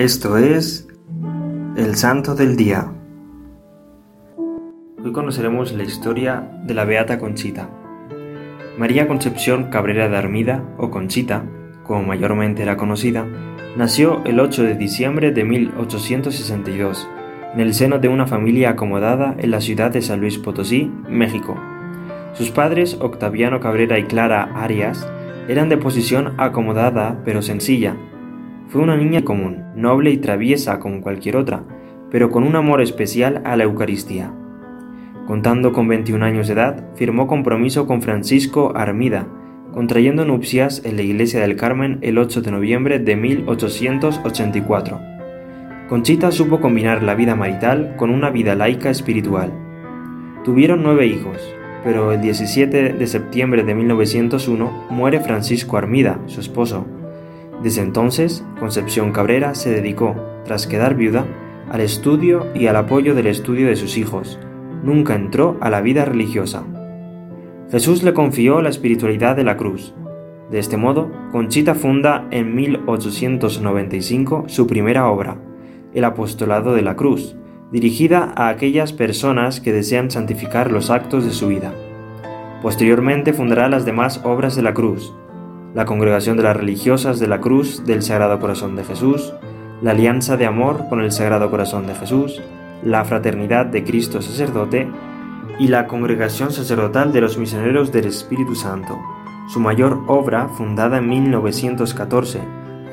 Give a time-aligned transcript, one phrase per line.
[0.00, 0.88] Esto es
[1.76, 2.90] el Santo del Día.
[5.04, 7.68] Hoy conoceremos la historia de la Beata Conchita.
[8.78, 11.44] María Concepción Cabrera de Armida, o Conchita,
[11.82, 13.26] como mayormente era conocida,
[13.76, 17.06] nació el 8 de diciembre de 1862
[17.52, 21.58] en el seno de una familia acomodada en la ciudad de San Luis Potosí, México.
[22.32, 25.06] Sus padres, Octaviano Cabrera y Clara Arias,
[25.46, 27.96] eran de posición acomodada pero sencilla,
[28.70, 31.64] fue una niña común, noble y traviesa como cualquier otra,
[32.10, 34.32] pero con un amor especial a la Eucaristía.
[35.26, 39.28] Contando con 21 años de edad, firmó compromiso con Francisco Armida,
[39.72, 45.00] contrayendo nupcias en la iglesia del Carmen el 8 de noviembre de 1884.
[45.88, 49.52] Conchita supo combinar la vida marital con una vida laica espiritual.
[50.44, 51.36] Tuvieron nueve hijos,
[51.84, 56.86] pero el 17 de septiembre de 1901 muere Francisco Armida, su esposo,
[57.62, 61.26] desde entonces, Concepción Cabrera se dedicó, tras quedar viuda,
[61.70, 64.38] al estudio y al apoyo del estudio de sus hijos.
[64.82, 66.64] Nunca entró a la vida religiosa.
[67.70, 69.94] Jesús le confió la espiritualidad de la cruz.
[70.50, 75.36] De este modo, Conchita funda en 1895 su primera obra,
[75.94, 77.36] El Apostolado de la Cruz,
[77.70, 81.72] dirigida a aquellas personas que desean santificar los actos de su vida.
[82.62, 85.14] Posteriormente fundará las demás obras de la Cruz,
[85.74, 89.32] la Congregación de las Religiosas de la Cruz del Sagrado Corazón de Jesús,
[89.82, 92.42] la Alianza de Amor con el Sagrado Corazón de Jesús,
[92.82, 94.88] la Fraternidad de Cristo Sacerdote
[95.58, 98.98] y la Congregación Sacerdotal de los Misioneros del Espíritu Santo,
[99.48, 102.40] su mayor obra fundada en 1914,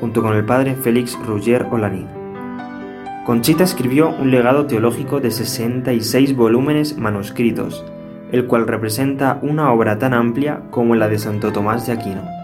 [0.00, 2.06] junto con el padre Félix Ruggier Olani.
[3.26, 7.84] Conchita escribió un legado teológico de 66 volúmenes manuscritos,
[8.32, 12.37] el cual representa una obra tan amplia como la de Santo Tomás de Aquino.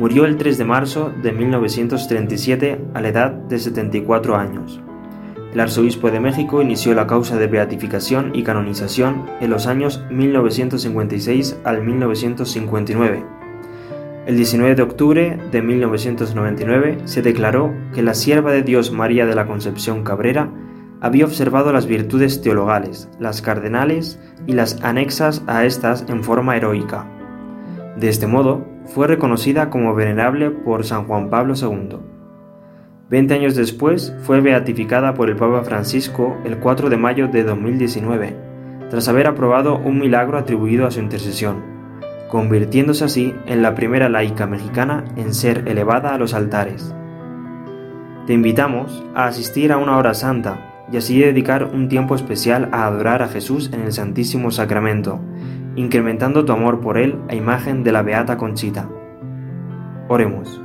[0.00, 4.80] Murió el 3 de marzo de 1937 a la edad de 74 años.
[5.52, 11.58] El arzobispo de México inició la causa de beatificación y canonización en los años 1956
[11.64, 13.22] al 1959.
[14.24, 19.34] El 19 de octubre de 1999 se declaró que la sierva de Dios María de
[19.34, 20.50] la Concepción Cabrera
[21.02, 27.19] había observado las virtudes teologales, las cardenales y las anexas a estas en forma heroica.
[27.96, 31.98] De este modo, fue reconocida como venerable por San Juan Pablo II.
[33.08, 38.36] Veinte años después fue beatificada por el Papa Francisco el 4 de mayo de 2019,
[38.88, 41.62] tras haber aprobado un milagro atribuido a su intercesión,
[42.28, 46.94] convirtiéndose así en la primera laica mexicana en ser elevada a los altares.
[48.26, 52.86] Te invitamos a asistir a una hora santa y así dedicar un tiempo especial a
[52.86, 55.20] adorar a Jesús en el Santísimo Sacramento,
[55.80, 58.88] incrementando tu amor por Él a imagen de la Beata Conchita.
[60.08, 60.60] Oremos.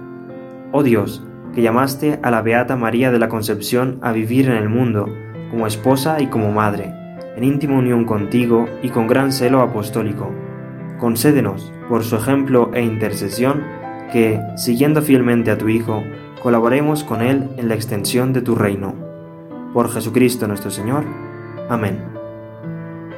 [0.73, 4.67] Oh Dios, que llamaste a la Beata María de la Concepción a vivir en el
[4.67, 5.07] mundo,
[5.51, 6.93] como esposa y como madre,
[7.37, 10.31] en íntima unión contigo y con gran celo apostólico.
[10.99, 13.63] Concédenos, por su ejemplo e intercesión,
[14.11, 16.03] que, siguiendo fielmente a tu Hijo,
[16.43, 18.93] colaboremos con Él en la extensión de tu reino.
[19.73, 21.05] Por Jesucristo nuestro Señor.
[21.69, 22.24] Amén.